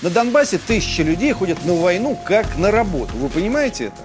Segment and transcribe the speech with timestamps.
[0.00, 3.16] На Донбассе тысячи людей ходят на войну как на работу.
[3.16, 3.96] Вы понимаете это?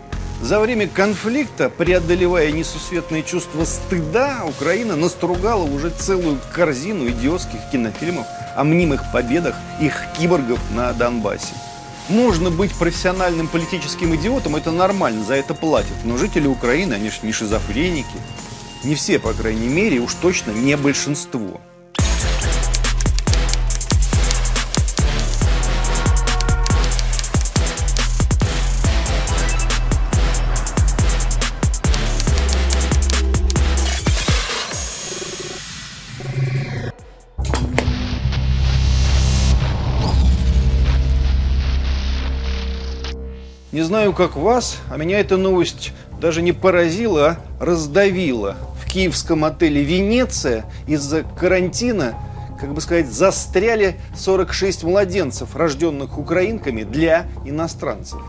[0.41, 8.25] За время конфликта, преодолевая несусветные чувства стыда, Украина настругала уже целую корзину идиотских кинофильмов
[8.55, 11.53] о мнимых победах их киборгов на Донбассе.
[12.09, 15.93] Можно быть профессиональным политическим идиотом, это нормально, за это платят.
[16.03, 18.17] Но жители Украины, они же не шизофреники.
[18.83, 21.61] Не все, по крайней мере, уж точно не большинство.
[43.73, 48.55] Не знаю, как вас, а меня эта новость даже не поразила, а раздавила.
[48.79, 52.13] В киевском отеле «Венеция» из-за карантина,
[52.61, 58.21] как бы сказать, застряли 46 младенцев, рожденных украинками для иностранцев.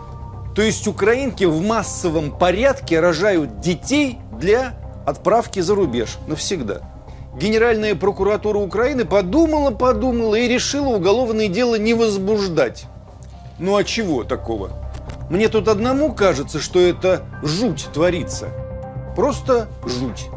[0.56, 4.72] То есть украинки в массовом порядке рожают детей для
[5.04, 6.80] отправки за рубеж навсегда.
[7.38, 12.86] Генеральная прокуратура Украины подумала, подумала и решила уголовное дело не возбуждать.
[13.58, 14.83] Ну а чего такого?
[15.30, 18.48] Мне тут одному кажется, что это жуть творится.
[19.16, 20.28] Просто жуть.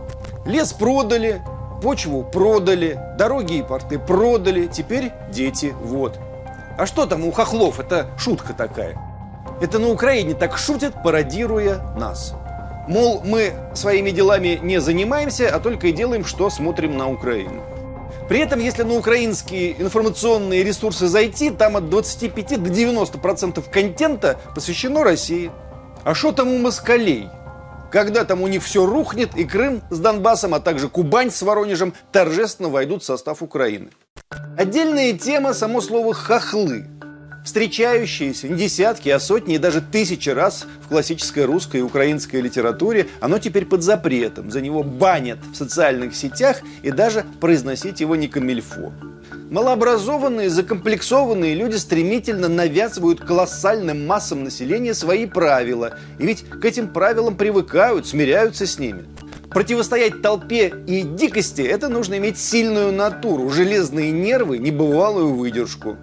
[0.46, 1.42] Лес продали,
[1.82, 6.18] почву продали, дороги и порты продали, теперь дети, вот.
[6.78, 7.80] А что там у хохлов?
[7.80, 8.98] Это шутка такая.
[9.62, 12.34] Это на Украине так шутят, пародируя нас.
[12.88, 17.62] Мол, мы своими делами не занимаемся, а только и делаем, что смотрим на Украину.
[18.28, 24.38] При этом, если на украинские информационные ресурсы зайти, там от 25 до 90 процентов контента
[24.53, 25.52] посвящено России.
[26.03, 27.30] А что там у москалей?
[27.89, 31.94] Когда там у них все рухнет, и Крым с Донбассом, а также Кубань с Воронежем
[32.11, 33.89] торжественно войдут в состав Украины.
[34.58, 36.86] Отдельная тема, само слово «хохлы»
[37.48, 43.08] встречающееся не десятки, а сотни и даже тысячи раз в классической русской и украинской литературе,
[43.22, 44.52] оно теперь под запретом.
[44.52, 48.92] За него банят в социальных сетях и даже произносить его не камильфо.
[49.49, 55.98] Малообразованные, закомплексованные люди стремительно навязывают колоссальным массам населения свои правила.
[56.20, 59.05] И ведь к этим правилам привыкают, смиряются с ними.
[59.49, 65.95] Противостоять толпе и дикости– это нужно иметь сильную натуру, железные нервы, небывалую выдержку.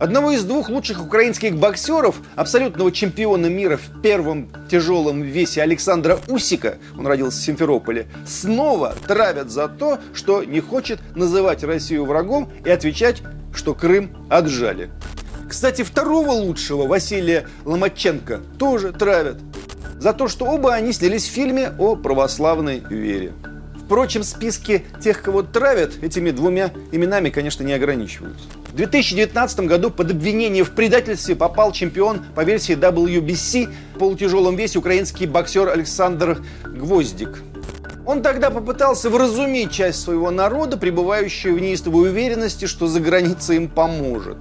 [0.00, 6.78] Одного из двух лучших украинских боксеров, абсолютного чемпиона мира в первом тяжелом весе Александра Усика,
[6.96, 12.70] он родился в Симферополе, снова травят за то, что не хочет называть Россию врагом и
[12.70, 13.20] отвечать,
[13.54, 14.90] что Крым отжали.
[15.46, 19.36] Кстати, второго лучшего, Василия Ломаченко, тоже травят.
[19.98, 23.34] За то, что оба они снялись в фильме о православной вере.
[23.90, 28.44] Впрочем, списки тех, кого травят, этими двумя именами, конечно, не ограничиваются.
[28.68, 34.78] В 2019 году под обвинение в предательстве попал чемпион по версии WBC в полутяжелом весе
[34.78, 37.42] украинский боксер Александр Гвоздик.
[38.06, 43.66] Он тогда попытался вразумить часть своего народа, пребывающую в неистовой уверенности, что за границей им
[43.66, 44.36] поможет.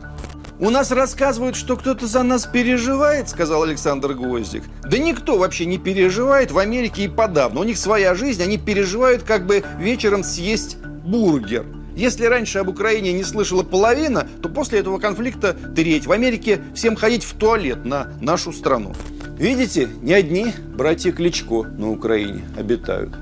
[0.62, 4.64] «У нас рассказывают, что кто-то за нас переживает»,— сказал Александр Гвоздик.
[4.84, 7.62] «Да никто вообще не переживает в Америке и подавно.
[7.62, 10.76] У них своя жизнь, они переживают, как бы вечером съесть
[11.06, 11.66] бургер».
[11.96, 16.06] Если раньше об Украине не слышала половина, то после этого конфликта треть.
[16.06, 18.94] В Америке всем ходить в туалет на нашу страну.
[19.38, 23.14] Видите, не одни братья Кличко на Украине обитают.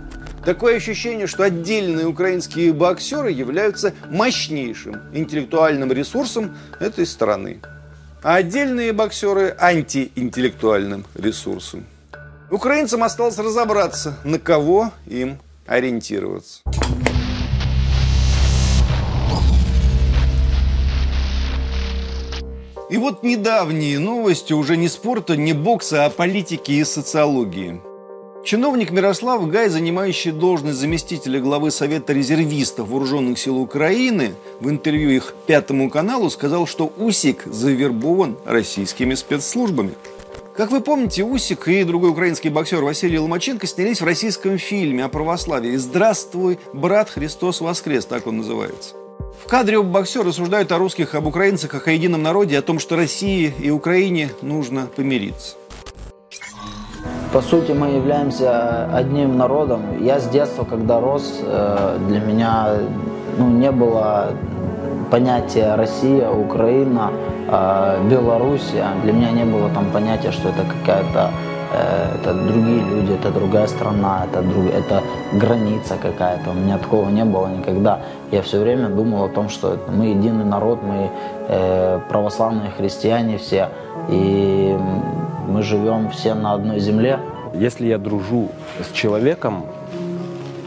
[0.48, 7.60] Такое ощущение, что отдельные украинские боксеры являются мощнейшим интеллектуальным ресурсом этой страны.
[8.24, 11.86] А отдельные боксеры– антиинтеллектуальным ресурсом.
[12.50, 16.62] Украинцам осталось разобраться, на кого им ориентироваться.
[22.90, 27.82] И вот недавние новости уже не спорта, не бокса, а политики и социологии.
[28.48, 35.36] Чиновник Мирослав Гай, занимающий должность заместителя главы Совета резервистов Вооруженных сил Украины, в интервью их
[35.48, 39.96] Пятому каналу сказал, что Усик завербован российскими спецслужбами.
[40.56, 45.10] Как вы помните, Усик и другой украинский боксер Василий Ломаченко снялись в российском фильме о
[45.10, 48.96] православии «Здравствуй, брат Христос воскрес», так он называется.
[49.44, 52.96] В кадре оба боксера рассуждают о русских, об украинцах, о едином народе, о том, что
[52.96, 55.58] России и Украине нужно помириться.
[57.34, 59.82] По сути, мы являемся одним народом.
[60.00, 62.70] Я с детства, когда рос, э, для меня
[63.38, 64.30] ну, не было
[65.12, 67.12] понятия Россия, Украина,
[67.50, 68.86] э, Белоруссия.
[69.04, 71.32] Для меня не было там понятия, что это какая-то
[71.74, 75.04] э, это другие люди, это другая страна, это, друг, это
[75.34, 76.52] граница какая-то.
[76.52, 78.00] У меня такого не было никогда.
[78.32, 81.10] Я все время думал о том, что мы единый народ, мы
[82.10, 83.70] православные христиане все,
[84.10, 84.78] и
[85.48, 87.20] мы живем все на одной земле.
[87.54, 89.66] Если я дружу с человеком,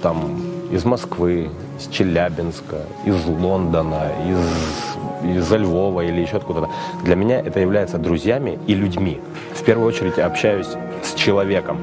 [0.03, 0.41] там,
[0.73, 6.71] из Москвы, из Челябинска, из Лондона, из, из Львова или еще откуда-то.
[7.05, 9.21] Для меня это является друзьями и людьми.
[9.55, 10.69] В первую очередь я общаюсь
[11.03, 11.79] с человеком.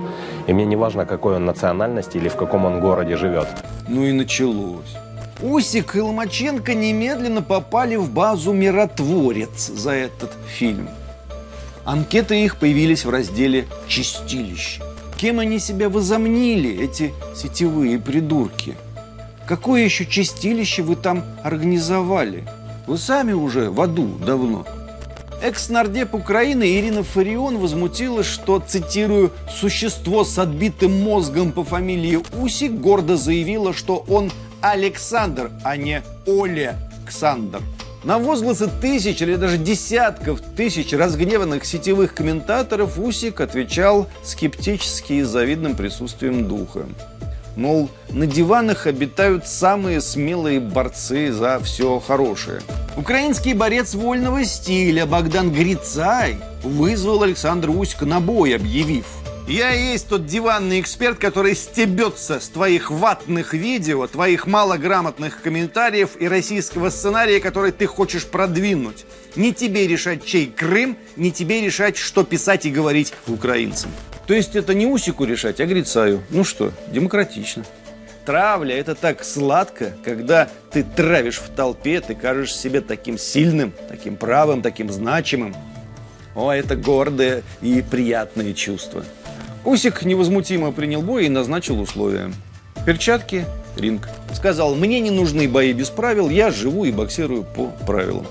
[0.48, 3.48] И мне не важно, какой он национальности или в каком он городе живет.
[3.88, 4.96] Ну и началось.
[5.44, 10.90] Усик и Ломаченко немедленно попали в базу «Миротворец» за этот фильм.
[11.88, 14.84] Анкеты их появились в разделе «Чистилище».
[15.16, 18.76] Кем они себя возомнили, эти сетевые придурки?
[19.48, 22.44] Какое еще чистилище вы там организовали?
[22.88, 24.66] Вы сами уже в аду давно.
[25.42, 33.16] Экс-нардеп Украины Ирина Фарион возмутилась, что, цитирую, «существо с отбитым мозгом по фамилии Усик гордо
[33.16, 34.30] заявило, что он
[34.60, 37.62] Александр, а не Оля Александр».
[38.04, 45.76] На возгласы тысяч или даже десятков тысяч разгневанных сетевых комментаторов Усик отвечал скептически и завидным
[45.76, 46.86] присутствием духа.
[47.56, 52.62] Мол, на диванах обитают самые смелые борцы за все хорошее.
[52.96, 59.06] Украинский борец вольного стиля Богдан Грицай вызвал Александра Усика на бой, объявив–
[59.48, 66.12] я и есть тот диванный эксперт, который стебется с твоих ватных видео, твоих малограмотных комментариев
[66.20, 69.06] и российского сценария, который ты хочешь продвинуть.
[69.36, 73.92] Не тебе решать, чей Крым, не тебе решать, что писать и говорить украинцам.
[74.26, 76.22] То есть это не Усику решать, а Грицаю.
[76.30, 77.64] Ну что, демократично.
[78.26, 84.18] Травля– это так сладко, когда ты травишь в толпе, ты кажешь себе таким сильным, таким
[84.18, 85.56] правым, таким значимым.
[86.36, 89.06] О, это гордое и приятное чувство.
[89.66, 92.32] Усик невозмутимо принял бой и назначил условия.
[92.86, 93.46] Перчатки,
[93.76, 94.08] ринг.
[94.34, 98.26] Сказал, мне не нужны бои без правил, я живу и боксирую по правилам.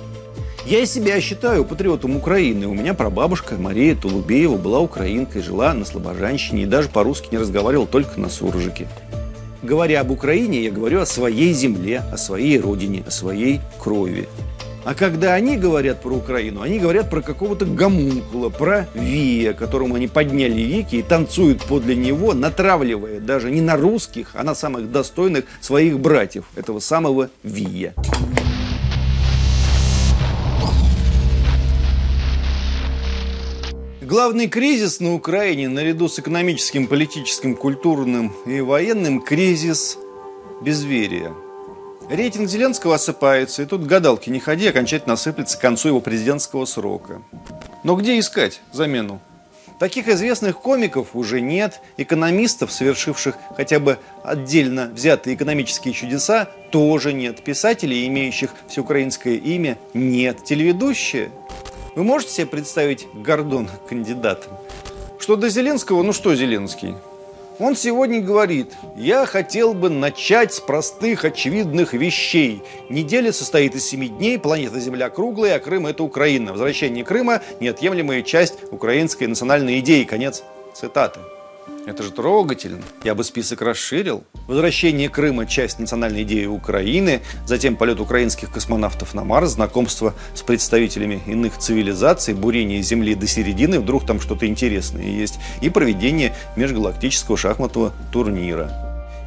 [0.67, 2.67] Я себя считаю патриотом Украины.
[2.67, 7.87] У меня прабабушка Мария Тулубеева была украинкой, жила на Слобожанщине и даже по-русски не разговаривала
[7.87, 8.88] только на суржике.
[9.62, 14.29] Говоря об Украине, я говорю о своей земле, о своей родине, о своей крови.
[14.87, 20.06] А когда они говорят про Украину, они говорят про какого-то гомункула, про Вия, которому они
[20.06, 25.47] подняли веки и танцуют подле него, натравливая даже не на русских, а на самых достойных
[25.61, 27.94] своих братьев, этого самого Вия.
[34.00, 39.99] Главный кризис на Украине, наряду с экономическим, политическим, культурным и военным, кризис
[40.62, 41.35] безверия–
[42.08, 47.20] Рейтинг Зеленского осыпается, и тут гадалки не ходи, окончательно осыплется к концу его президентского срока.
[47.82, 49.20] Но где искать замену?
[49.81, 57.43] Таких известных комиков уже нет, экономистов, совершивших хотя бы отдельно взятые экономические чудеса, тоже нет.
[57.43, 60.44] Писателей, имеющих всеукраинское имя, нет.
[60.44, 61.31] Телеведущие?
[61.97, 64.53] Вы можете себе представить Гордон кандидатом?
[65.19, 66.94] Что до Зеленского, ну что Зеленский?
[67.58, 72.62] Он сегодня говорит, я хотел бы начать с простых, очевидных вещей.
[72.91, 76.53] Неделя состоит из семи дней, планета Земля круглая, а Крым– это Украина.
[76.53, 80.05] Возвращение Крыма– неотъемлемая часть украинской национальной идеи.
[80.05, 80.43] Конец
[80.75, 81.20] цитаты.
[81.87, 82.83] Это же трогательно.
[83.05, 84.25] Я бы список расширил.
[84.49, 91.23] Возвращение Крыма– часть национальной идеи Украины, затем полет украинских космонавтов на Марс, знакомство с представителями
[91.27, 97.93] иных цивилизаций, бурение Земли до середины, вдруг там что-то интересное есть, и проведение межгалактического шахматного
[98.13, 98.69] турнира.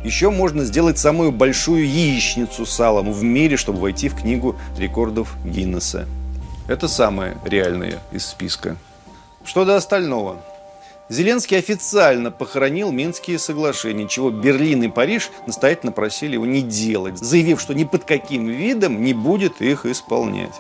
[0.04, 5.34] Еще можно сделать самую большую яичницу с салом в мире, чтобы войти в книгу рекордов
[5.46, 6.08] Гиннесса.
[6.68, 8.76] Это самое реальное из списка.
[9.46, 10.42] Что до остального–
[11.10, 17.60] Зеленский официально похоронил Минские соглашения, чего Берлин и Париж настоятельно просили его не делать, заявив,
[17.60, 20.54] что ни под каким видом не будет их исполнять.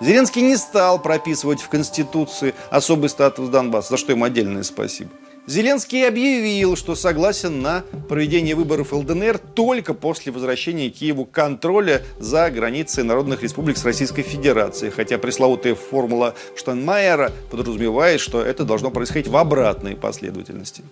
[0.00, 5.10] Зеленский не стал прописывать в Конституции особый статус Донбасса, за что ему отдельное спасибо.
[5.46, 13.04] Зеленский объявил, что согласен на проведение выборов ЛДНР только после возвращения Киеву контроля за границей
[13.04, 19.36] народных республик с Российской Федерацией, хотя пресловутая формула Штайнмайера подразумевает, что это должно происходить в
[19.36, 20.82] обратной последовательности.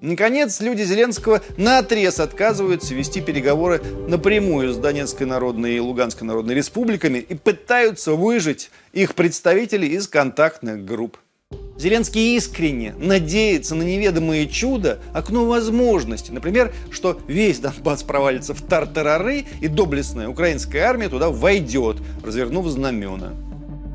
[0.00, 6.54] Наконец, люди Зеленского на отрез отказываются вести переговоры напрямую с Донецкой Народной и Луганской Народной
[6.54, 11.18] Республиками и пытаются выжить их представителей из контактных групп.
[11.80, 16.30] Зеленский искренне надеется на неведомое чудо, окно возможностей.
[16.30, 23.32] Например, что весь Донбасс провалится в тартарары и доблестная украинская армия туда войдет, развернув знамена.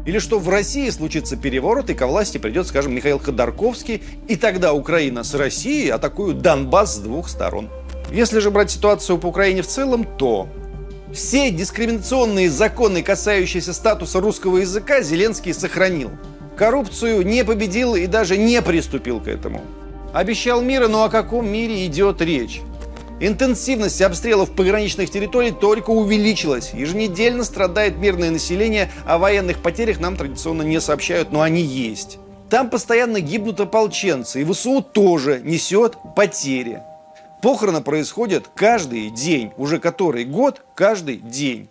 [0.08, 4.74] Или что в России случится переворот, и ко власти придет, скажем, Михаил Ходорковский, и тогда
[4.74, 7.70] Украина с Россией атакуют Донбасс с двух сторон.
[8.12, 10.48] Если же брать ситуацию по Украине в целом, то
[11.14, 16.10] все дискриминационные законы, касающиеся статуса русского языка, Зеленский сохранил.
[16.58, 19.62] Коррупцию не победил и даже не приступил к этому.
[20.14, 22.62] Обещал мира, но о каком мире идет речь?
[23.20, 26.74] Интенсивность обстрелов пограничных территорий только увеличилась.
[26.74, 32.20] Еженедельно страдает мирное население, о военных потерях нам традиционно не сообщают, но они есть.
[32.50, 36.82] Там постоянно гибнут ополченцы, и ВСУ тоже несет потери.
[37.42, 41.70] Похороны происходят каждый день, уже который год, каждый день.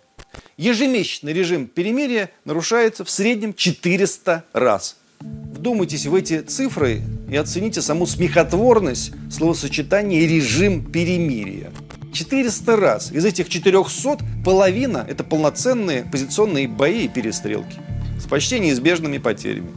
[0.57, 4.97] Ежемесячный режим перемирия нарушается в среднем 400 раз.
[5.19, 11.71] Вдумайтесь в эти цифры и оцените саму смехотворность словосочетания «режим перемирия».
[12.13, 13.11] 400 раз.
[13.11, 17.77] Из этих 400 половина– это полноценные позиционные бои и перестрелки
[18.19, 19.69] с почти неизбежными потерями.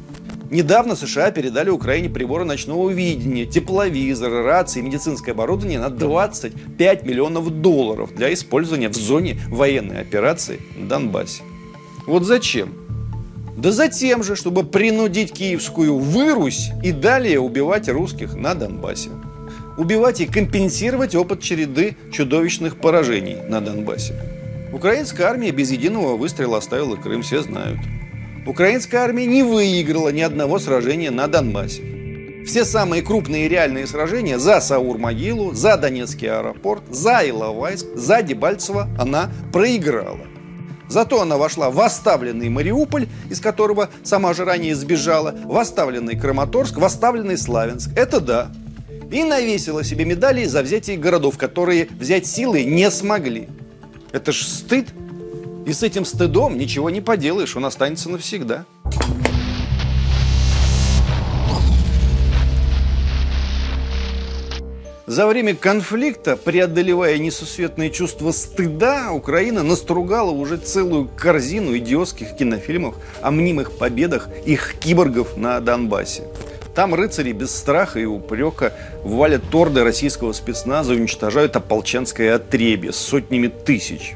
[0.50, 8.14] Недавно США передали Украине приборы ночного видения, тепловизоры, рации, медицинское оборудование на 25 миллионов долларов
[8.14, 11.42] для использования в зоне военной операции в Донбассе.
[12.06, 12.72] Вот зачем?
[13.58, 19.10] Да затем же, чтобы принудить киевскую вырусь и далее убивать русских на Донбассе.
[19.76, 24.14] Убивать и компенсировать опыт череды чудовищных поражений на Донбассе.
[24.72, 27.80] Украинская армия без единого выстрела оставила Крым, все знают–
[28.48, 31.82] Украинская армия не выиграла ни одного сражения на Донбассе.
[32.46, 39.30] Все самые крупные реальные сражения за Саур-Могилу, за Донецкий аэропорт, за Иловайск, за Дебальцево она
[39.52, 40.26] проиграла.
[40.88, 46.78] Зато она вошла в оставленный Мариуполь, из которого сама же ранее сбежала, в оставленный Краматорск,
[46.78, 47.90] в оставленный Славянск.
[47.96, 48.50] Это да.
[49.12, 53.46] И навесила себе медали за взятие городов, которые взять силой не смогли.
[54.10, 54.86] Это ж стыд
[55.68, 58.64] и с этим стыдом ничего не поделаешь, он останется навсегда.
[65.06, 73.30] За время конфликта, преодолевая несусветное чувство стыда, Украина настругала уже целую корзину идиотских кинофильмов о
[73.30, 76.24] мнимых победах их киборгов на Донбассе.
[76.74, 78.72] Там рыцари без страха и упрека
[79.02, 84.14] валят торды российского спецназа, уничтожают ополченское отребье сотнями тысяч.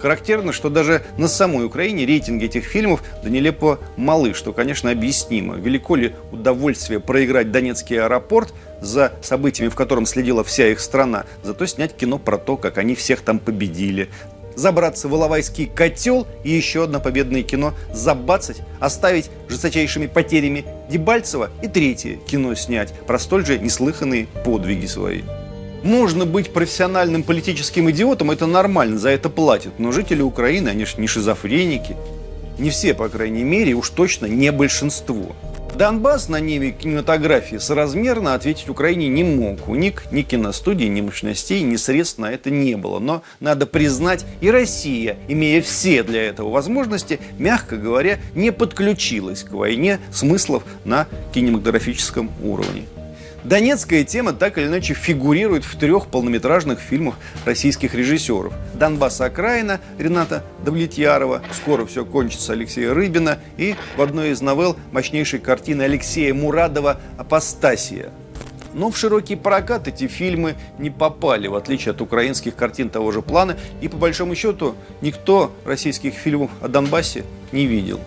[0.00, 5.56] Характерно, что даже на самой Украине рейтинги этих фильмов да нелепо малы, что, конечно, объяснимо.
[5.56, 11.66] Велико ли удовольствие проиграть Донецкий аэропорт за событиями, в котором следила вся их страна, зато
[11.66, 14.08] снять кино про то, как они всех там победили,
[14.54, 21.68] забраться в Иловайский котел и еще одно победное кино забацать, оставить жесточайшими потерями Дебальцева и
[21.68, 25.22] третье кино снять про столь же неслыханные подвиги свои.
[25.82, 29.78] Можно быть профессиональным политическим идиотом, это нормально, за это платят.
[29.78, 31.96] Но жители Украины, они же не шизофреники.
[32.58, 35.36] Не все, по крайней мере, уж точно не большинство.
[35.76, 39.68] Донбасс на небе кинематографии соразмерно ответить Украине не мог.
[39.68, 42.98] У них ни киностудии, ни мощностей, ни средств на это не было.
[42.98, 49.52] Но надо признать, и Россия, имея все для этого возможности, мягко говоря, не подключилась к
[49.52, 52.86] войне смыслов на кинематографическом уровне.
[53.44, 57.14] Донецкая тема так или иначе фигурирует в трех полнометражных фильмах
[57.44, 58.52] российских режиссеров.
[58.74, 59.20] «Донбасс.
[59.20, 65.82] Окраина» Рената Давлетьярова, «Скоро все кончится» Алексея Рыбина и в одной из новелл мощнейшей картины
[65.82, 68.10] Алексея Мурадова «Апостасия».
[68.74, 73.22] Но в широкий прокат эти фильмы не попали, в отличие от украинских картин того же
[73.22, 78.00] плана, и по большому счету никто российских фильмов о Донбассе не видел.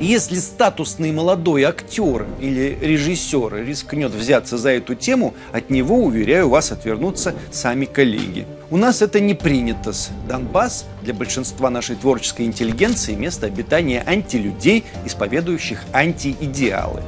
[0.00, 6.72] Если статусный молодой актер или режиссер рискнет взяться за эту тему, от него, уверяю вас,
[6.72, 8.44] отвернутся сами коллеги.
[8.70, 9.92] У нас это не принято.
[10.28, 17.02] Донбасс для большинства нашей творческой интеллигенции место обитания антилюдей, исповедующих антиидеалы.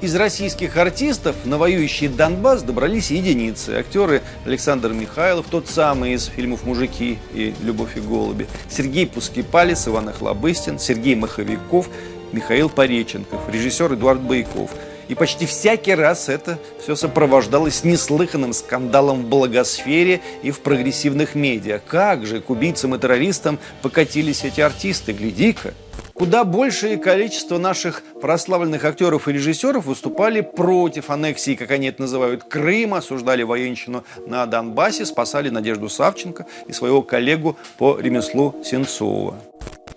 [0.00, 3.70] Из российских артистов на воюющий Донбасс добрались единицы.
[3.70, 10.10] Актеры Александр Михайлов, тот самый из фильмов «Мужики» и «Любовь и голуби», Сергей Пускипалец, Иван
[10.10, 11.88] Охлобыстин, Сергей Маховиков–
[12.32, 14.70] Михаил Пореченков, режиссер Эдуард Байков.
[15.08, 21.80] И почти всякий раз это все сопровождалось неслыханным скандалом в благосфере и в прогрессивных медиа.
[21.86, 25.72] Как же к убийцам и террористам покатились эти артисты, гляди-ка.
[26.12, 32.42] Куда большее количество наших прославленных актеров и режиссеров выступали против аннексии, как они это называют,
[32.42, 39.38] Крыма, осуждали военщину на Донбассе, спасали Надежду Савченко и своего коллегу по ремеслу Сенцова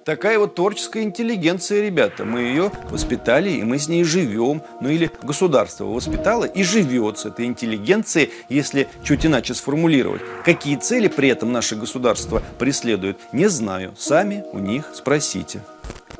[0.06, 2.26] такая вот творческая интеллигенция, ребята.
[2.26, 4.62] Мы ее воспитали, и мы с ней живем.
[4.82, 10.22] Ну или государство воспитало и живет с этой интеллигенцией, если чуть иначе сформулировать.
[10.44, 13.94] Какие цели при этом наше государство преследует, не знаю.
[13.98, 15.62] Сами у них спросите.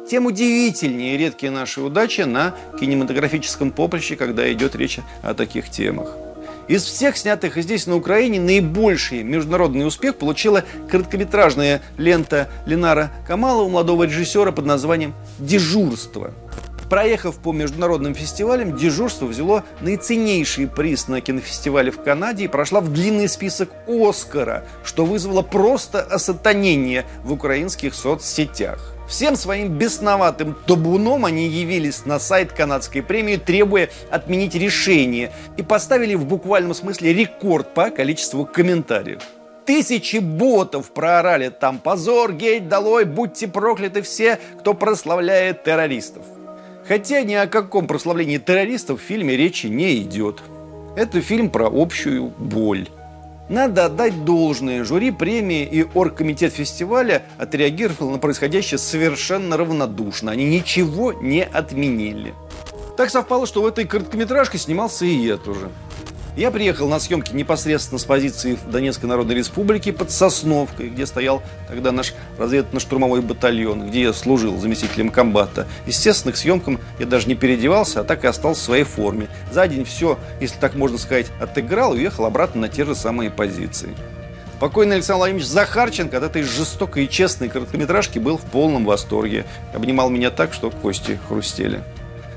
[0.10, 6.16] тем удивительнее редкие наши удачи на кинематографическом поприще, когда идет речь о таких темах.
[6.72, 14.06] Из всех снятых здесь, на Украине, наибольший международный успех получила короткометражная лента Ленара Камалова, молодого
[14.06, 16.34] режиссера под названием «Дежурство».
[16.90, 22.88] Проехав по международным фестивалям, «Дежурство» взяло наиценнейший приз на кинофестивале в Канаде и прошла в
[22.94, 28.96] длинный список «Оскара», что вызвало просто осатанение в украинских соцсетях.
[29.12, 36.16] Всем своим бесноватым табуном они явились на сайт канадской премии, требуя отменить решение, и поставили
[36.16, 39.22] в буквальном смысле рекорд по количеству комментариев.
[39.66, 46.24] Тысячи ботов проорали там «Позор, гейт, долой, будьте прокляты все, кто прославляет террористов».
[46.88, 50.42] Хотя ни о каком прославлении террористов в фильме речи не идет.
[50.96, 52.88] Это фильм про общую боль.
[53.52, 54.86] Надо отдать должное.
[54.86, 60.32] Жюри премии и оргкомитет фестиваля отреагировал на происходящее совершенно равнодушно.
[60.32, 62.34] Они ничего не отменили.
[62.96, 65.70] Так совпало, что в этой короткометражке снимался и я тоже.
[66.38, 71.92] Я приехал на съемки непосредственно с позиции Донецкой Народной Республике под Сосновкой, где стоял тогда
[71.92, 75.68] наш разведывательно-штурмовой батальон, где я служил заместителем комбата.
[75.86, 79.28] Естественно, к съемкам я даже не переодевался, а так и остался в своей форме.
[79.52, 83.30] За день все, если так можно сказать, отыграл и уехал обратно на те же самые
[83.30, 83.90] позиции.
[84.62, 89.46] Покойный Александр Владимирович Захарченко от этой жестокой и честной короткометражки был в полном восторге.
[89.74, 91.84] Обнимал меня так, что кости хрустели.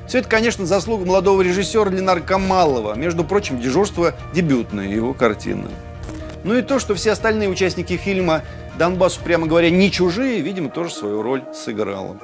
[0.07, 2.95] Все это, конечно, заслуга молодого режиссера Ленара Камалова.
[2.95, 5.69] Между прочим, «Дежурство»– дебютная его картина.
[6.45, 8.43] Ну и то, что все остальные участники фильма
[8.79, 12.19] Донбассу, прямо говоря, не чужие, видимо, тоже свою роль сыграло.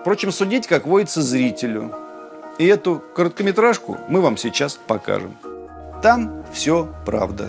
[0.00, 1.92] Впрочем, судить, как водится, зрителю.
[2.58, 5.36] И эту короткометражку мы вам сейчас покажем.
[6.02, 7.48] Там все правда.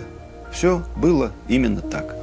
[0.50, 2.16] Все было именно так.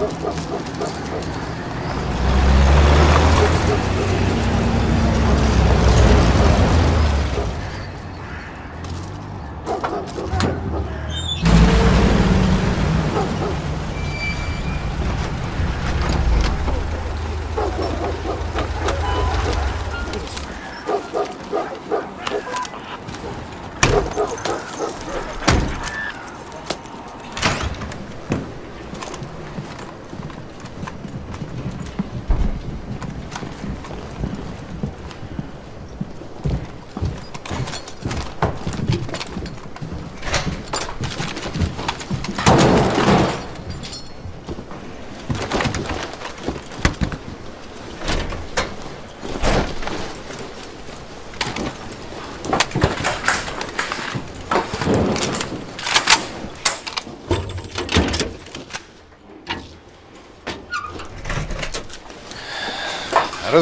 [0.00, 1.59] ハハハハ!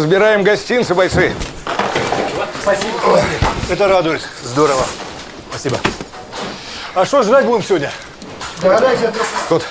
[0.09, 1.35] Разбираем гостинцы, бойцы.
[2.63, 3.21] Спасибо.
[3.69, 4.27] Это радует.
[4.43, 4.87] Здорово.
[5.51, 5.79] Спасибо.
[6.95, 7.93] А что жрать будем сегодня?
[8.63, 9.13] Догадайся,
[9.51, 9.67] Кот.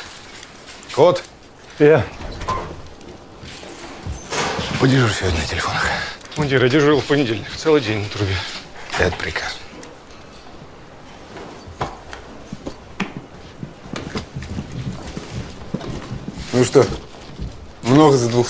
[0.93, 1.23] Кот.
[1.79, 2.05] Я.
[4.79, 5.83] Подержи сегодня на телефонах.
[6.35, 7.47] Мундир, я дежурил в понедельник.
[7.57, 8.35] Целый день на трубе.
[8.99, 9.57] Это приказ.
[16.53, 16.85] Ну что,
[17.81, 18.47] много за двух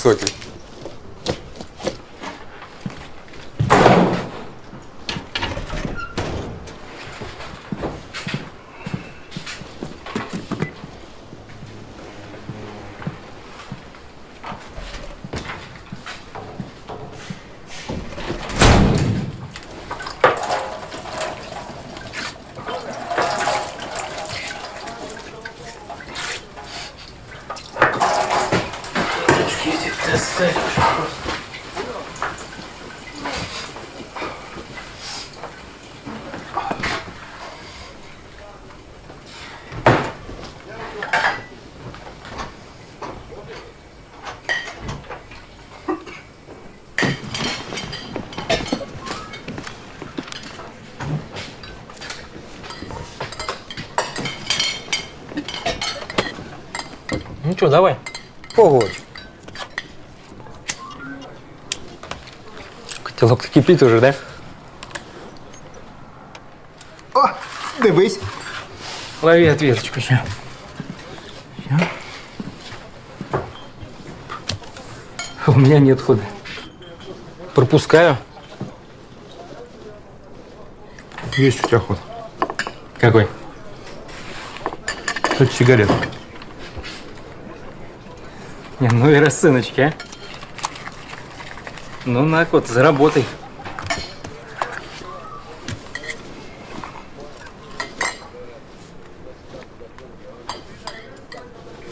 [57.57, 57.97] что, давай.
[58.55, 58.99] Погодь.
[63.03, 64.15] Котелок кипит уже, да?
[67.15, 67.33] О,
[67.81, 68.19] дивись.
[69.23, 70.21] Лови ответочку сейчас.
[75.47, 76.21] У меня нет хода.
[77.55, 78.17] Пропускаю.
[81.37, 81.97] Есть у тебя ход.
[82.99, 83.27] Какой?
[85.23, 85.89] Это сигарет.
[88.79, 89.93] Не, ну и расценочки, а.
[92.05, 93.25] Ну, на, кот, заработай.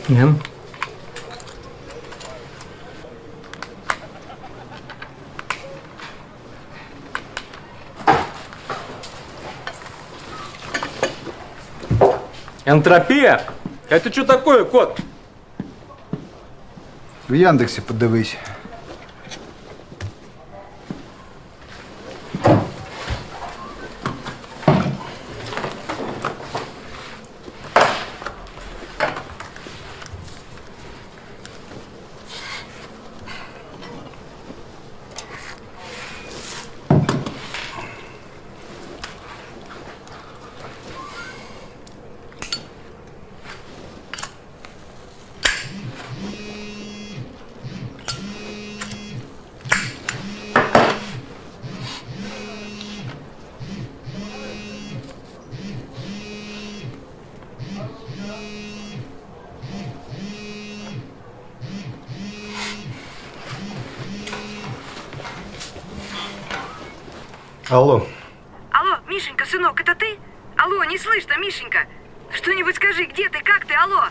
[0.07, 0.39] Ян.
[12.65, 13.41] Энтропия?
[13.89, 14.99] Это что такое, кот?
[17.29, 18.37] В Яндексі подивись.
[67.75, 68.07] Алло.
[68.71, 70.17] Алло, Мишенька, сынок, это ты?
[70.55, 71.79] Алло, не слышно, Мишенька.
[72.31, 74.05] Что-нибудь скажи, где ты, как ты, алло?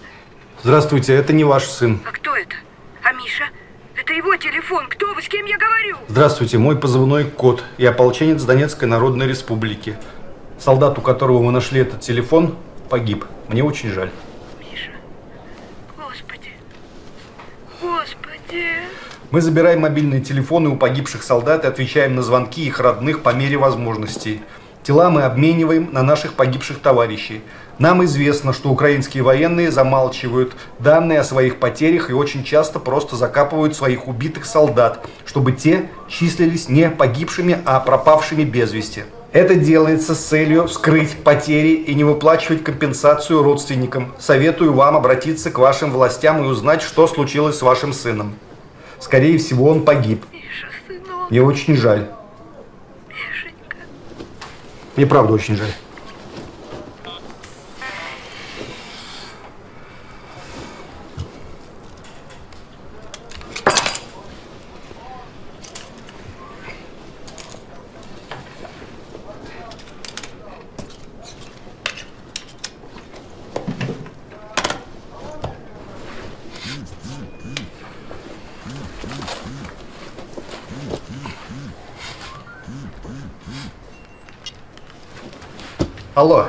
[0.63, 1.99] Здравствуйте, это не ваш сын.
[2.05, 2.57] А кто это?
[3.03, 3.45] А Миша?
[3.97, 4.87] Это его телефон.
[4.91, 5.97] Кто вы, с кем я говорю?
[6.09, 7.65] Здравствуйте, мой позывной Кот.
[7.79, 9.97] Я ополченец Донецкой Народной Республики.
[10.59, 12.59] Солдат, у которого мы нашли этот телефон,
[12.91, 13.25] погиб.
[13.49, 14.11] Мне очень жаль.
[19.35, 23.57] Мы забираем мобильные телефоны у погибших солдат и отвечаем на звонки их родных по мере
[23.57, 24.41] возможностей.
[24.85, 27.43] Тела мы обмениваем на наших погибших товарищей.
[27.81, 33.75] Нам известно, что украинские военные замалчивают данные о своих потерях и очень часто просто закапывают
[33.75, 39.03] своих убитых солдат, чтобы те числились не погибшими, а пропавшими без вести.
[39.33, 44.15] Это делается с целью скрыть потери и не выплачивать компенсацию родственникам.
[44.17, 48.37] Советую вам обратиться к вашим властям и узнать, что случилось с вашим сыном.
[49.05, 50.25] Скорее всего, он погиб.
[50.33, 50.67] Миша.
[51.29, 52.09] Мне очень жаль.
[53.07, 53.77] Мишенька.
[54.97, 55.69] Мне правда очень жаль.
[86.25, 86.49] Алло.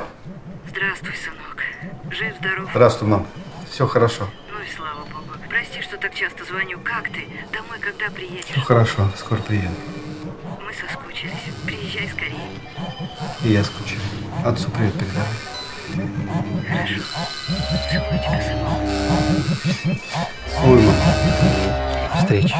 [0.70, 1.62] Здравствуй, сынок.
[2.10, 2.70] Жив-здоров?
[2.70, 3.26] Здравствуй, мам.
[3.70, 4.26] Все хорошо.
[4.50, 5.36] Ну и слава богу.
[5.50, 6.78] Прости, что так часто звоню.
[6.82, 7.28] Как ты?
[7.52, 8.46] Домой когда приедешь?
[8.46, 9.06] Все хорошо.
[9.18, 9.74] Скоро приеду.
[10.64, 11.52] Мы соскучились.
[11.66, 12.48] Приезжай скорее.
[13.44, 14.00] И я скучаю.
[14.46, 15.28] Отцу привет передавай.
[16.66, 17.02] Хорошо.
[17.90, 18.80] Целую тебя, сынок.
[20.54, 21.02] Целую, мама.
[22.16, 22.54] Встречи.